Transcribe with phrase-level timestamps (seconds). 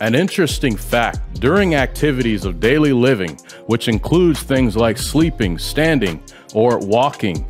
[0.00, 3.36] An interesting fact during activities of daily living,
[3.66, 6.22] which includes things like sleeping, standing,
[6.54, 7.44] or walking,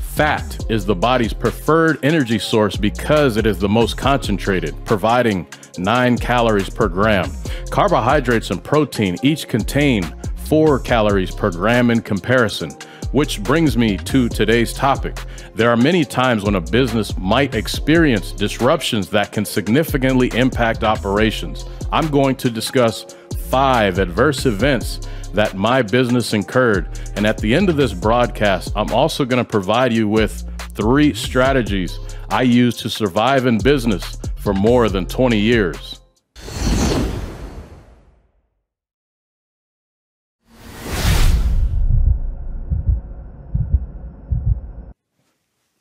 [0.00, 5.46] fat is the body's preferred energy source because it is the most concentrated, providing
[5.78, 7.30] 9 calories per gram.
[7.70, 10.02] Carbohydrates and protein each contain
[10.46, 12.72] 4 calories per gram in comparison.
[13.12, 15.16] Which brings me to today's topic.
[15.54, 21.64] There are many times when a business might experience disruptions that can significantly impact operations.
[21.94, 23.14] I'm going to discuss
[23.50, 24.98] five adverse events
[25.32, 26.88] that my business incurred.
[27.14, 30.42] And at the end of this broadcast, I'm also going to provide you with
[30.74, 31.96] three strategies
[32.30, 36.00] I use to survive in business for more than 20 years.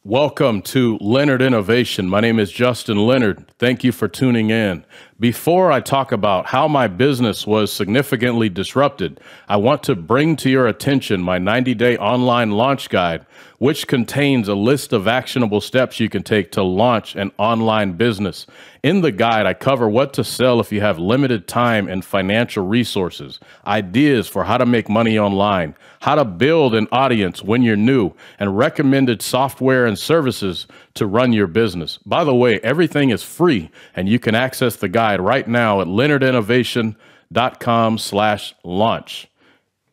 [0.05, 2.07] Welcome to Leonard Innovation.
[2.07, 3.51] My name is Justin Leonard.
[3.57, 4.85] Thank you for tuning in.
[5.23, 10.49] Before I talk about how my business was significantly disrupted, I want to bring to
[10.49, 13.25] your attention my 90 day online launch guide,
[13.57, 18.45] which contains a list of actionable steps you can take to launch an online business.
[18.83, 22.67] In the guide, I cover what to sell if you have limited time and financial
[22.67, 27.77] resources, ideas for how to make money online, how to build an audience when you're
[27.77, 31.97] new, and recommended software and services to run your business.
[32.05, 35.87] By the way, everything is free and you can access the guide right now at
[35.87, 39.27] leonardinnovation.com slash launch.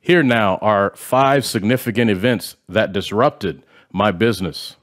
[0.01, 3.63] Here now are five significant events that disrupted
[3.93, 4.77] my business.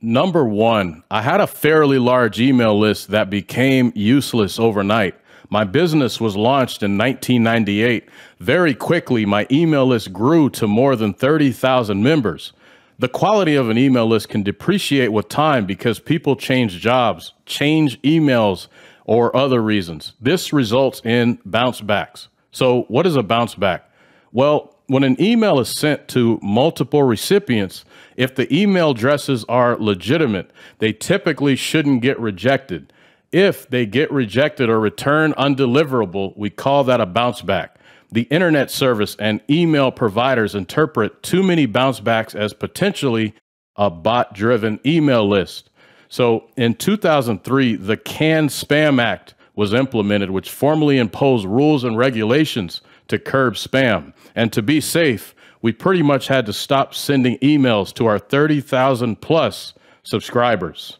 [0.00, 5.14] Number one, I had a fairly large email list that became useless overnight.
[5.48, 8.08] My business was launched in 1998.
[8.40, 12.52] Very quickly, my email list grew to more than 30,000 members.
[12.98, 18.00] The quality of an email list can depreciate with time because people change jobs, change
[18.02, 18.68] emails,
[19.04, 20.12] or other reasons.
[20.20, 22.28] This results in bounce backs.
[22.50, 23.90] So, what is a bounce back?
[24.30, 27.84] Well, when an email is sent to multiple recipients,
[28.16, 32.92] if the email addresses are legitimate, they typically shouldn't get rejected.
[33.30, 37.78] If they get rejected or return undeliverable, we call that a bounce back.
[38.12, 43.34] The internet service and email providers interpret too many bounce backs as potentially
[43.76, 45.70] a bot driven email list.
[46.10, 52.82] So in 2003, the CAN Spam Act was implemented, which formally imposed rules and regulations
[53.08, 54.12] to curb spam.
[54.34, 59.22] And to be safe, we pretty much had to stop sending emails to our 30,000
[59.22, 60.98] plus subscribers.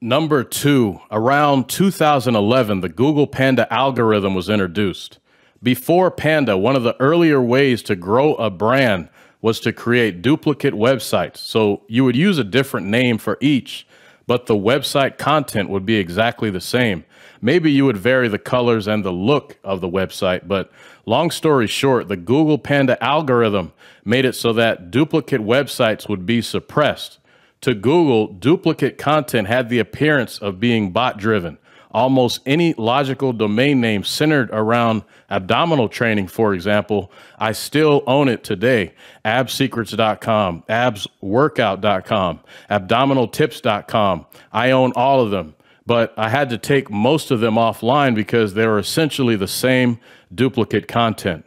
[0.00, 5.18] Number two, around 2011, the Google Panda algorithm was introduced.
[5.66, 9.08] Before Panda, one of the earlier ways to grow a brand
[9.42, 11.38] was to create duplicate websites.
[11.38, 13.84] So you would use a different name for each,
[14.28, 17.04] but the website content would be exactly the same.
[17.42, 20.70] Maybe you would vary the colors and the look of the website, but
[21.04, 23.72] long story short, the Google Panda algorithm
[24.04, 27.18] made it so that duplicate websites would be suppressed.
[27.62, 31.58] To Google, duplicate content had the appearance of being bot driven
[31.96, 38.44] almost any logical domain name centered around abdominal training, for example, I still own it
[38.44, 38.92] today.
[39.24, 42.40] Absecrets.com, absworkout.com,
[42.70, 44.26] abdominaltips.com.
[44.52, 45.54] I own all of them,
[45.86, 49.98] but I had to take most of them offline because they were essentially the same
[50.34, 51.46] duplicate content.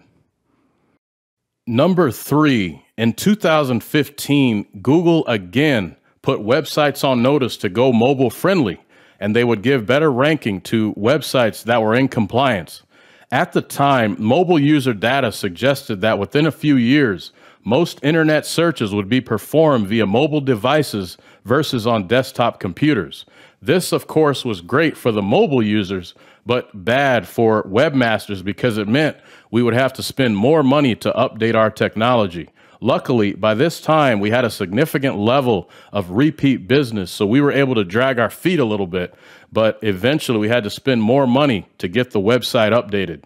[1.67, 8.79] Number three, in 2015, Google again put websites on notice to go mobile friendly
[9.19, 12.83] and they would give better ranking to websites that were in compliance.
[13.31, 17.31] At the time, mobile user data suggested that within a few years,
[17.63, 23.25] most internet searches would be performed via mobile devices versus on desktop computers.
[23.61, 26.15] This, of course, was great for the mobile users,
[26.45, 29.17] but bad for webmasters because it meant
[29.51, 32.49] we would have to spend more money to update our technology.
[32.81, 37.51] Luckily, by this time, we had a significant level of repeat business, so we were
[37.51, 39.13] able to drag our feet a little bit,
[39.51, 43.23] but eventually we had to spend more money to get the website updated.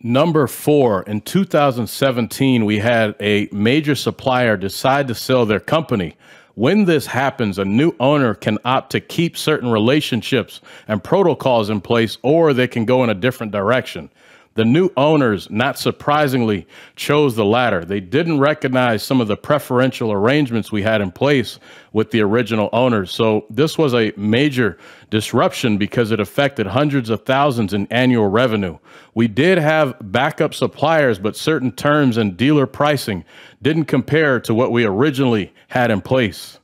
[0.00, 6.16] Number four, in 2017, we had a major supplier decide to sell their company.
[6.54, 11.80] When this happens, a new owner can opt to keep certain relationships and protocols in
[11.80, 14.10] place, or they can go in a different direction.
[14.54, 17.84] The new owners, not surprisingly, chose the latter.
[17.84, 21.58] They didn't recognize some of the preferential arrangements we had in place
[21.92, 23.10] with the original owners.
[23.10, 24.78] So this was a major
[25.10, 28.78] disruption because it affected hundreds of thousands in annual revenue.
[29.14, 33.24] We did have backup suppliers, but certain terms and dealer pricing
[33.60, 36.60] didn't compare to what we originally had in place.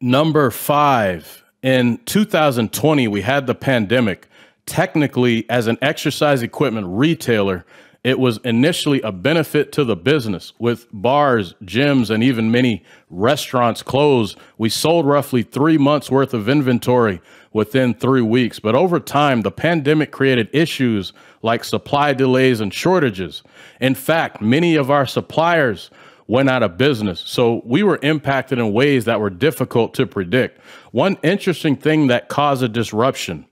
[0.00, 4.28] Number five, In 2020, we had the pandemic.
[4.66, 7.64] Technically, as an exercise equipment retailer,
[8.02, 13.82] it was initially a benefit to the business with bars, gyms, and even many restaurants
[13.82, 14.38] closed.
[14.58, 17.20] We sold roughly three months worth of inventory
[17.52, 18.60] within three weeks.
[18.60, 23.42] But over time, the pandemic created issues like supply delays and shortages.
[23.80, 25.90] In fact, many of our suppliers
[26.28, 27.20] went out of business.
[27.20, 30.60] So we were impacted in ways that were difficult to predict.
[30.92, 33.46] One interesting thing that caused a disruption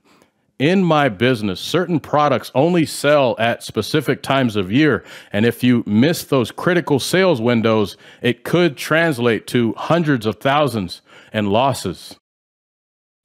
[0.59, 5.03] in my business, certain products only sell at specific times of year.
[5.33, 11.01] And if you miss those critical sales windows, it could translate to hundreds of thousands
[11.33, 12.15] and losses.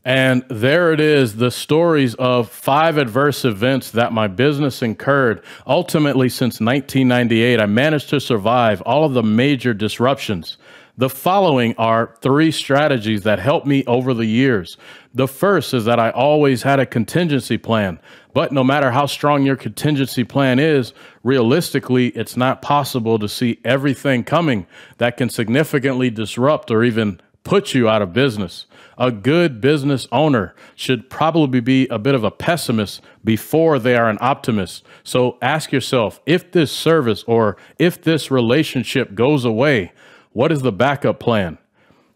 [0.04, 5.44] And there it is the stories of five adverse events that my business incurred.
[5.66, 10.56] Ultimately, since 1998, I managed to survive all of the major disruptions.
[11.00, 14.76] The following are three strategies that helped me over the years.
[15.14, 17.98] The first is that I always had a contingency plan,
[18.34, 20.92] but no matter how strong your contingency plan is,
[21.24, 24.66] realistically, it's not possible to see everything coming
[24.98, 28.66] that can significantly disrupt or even put you out of business.
[28.98, 34.10] A good business owner should probably be a bit of a pessimist before they are
[34.10, 34.84] an optimist.
[35.02, 39.92] So ask yourself if this service or if this relationship goes away,
[40.32, 41.58] what is the backup plan?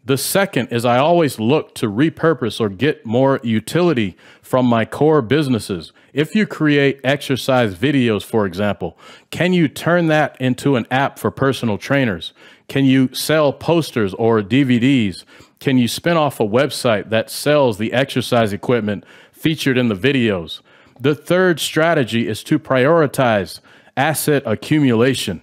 [0.07, 5.23] The second is I always look to repurpose or get more utility from my core
[5.23, 5.93] businesses.
[6.13, 8.99] If you create exercise videos, for example,
[9.31, 12.35] can you turn that into an app for personal trainers?
[12.69, 15.25] Can you sell posters or DVDs?
[15.59, 20.61] Can you spin off a website that sells the exercise equipment featured in the videos?
[21.01, 23.61] The third strategy is to prioritize
[23.97, 25.41] asset accumulation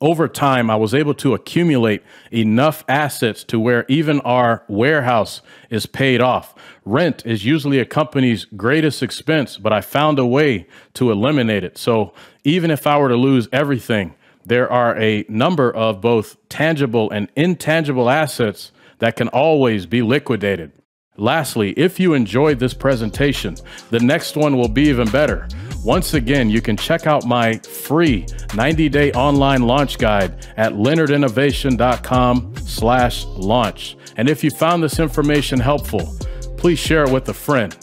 [0.00, 5.84] over time, I was able to accumulate enough assets to where even our warehouse is
[5.84, 6.54] paid off.
[6.86, 11.76] Rent is usually a company's greatest expense, but I found a way to eliminate it.
[11.76, 12.14] So
[12.44, 14.14] even if I were to lose everything,
[14.46, 20.72] there are a number of both tangible and intangible assets that can always be liquidated.
[21.18, 23.56] Lastly, if you enjoyed this presentation,
[23.90, 25.46] the next one will be even better.
[25.82, 33.24] Once again, you can check out my free 90-day online launch guide at leonardinnovation.com slash
[33.24, 33.96] launch.
[34.16, 36.14] And if you found this information helpful,
[36.58, 37.74] please share it with a friend.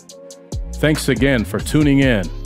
[0.76, 2.37] Thanks again for tuning in